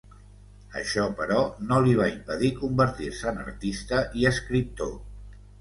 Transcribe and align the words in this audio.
Això, 0.79 1.03
però, 1.19 1.43
no 1.73 1.77
li 1.89 1.93
va 2.01 2.09
impedir 2.13 2.51
convertir-se 2.63 3.29
en 3.33 3.39
artista 3.45 4.03
i 4.23 4.29
escriptor. 4.35 4.95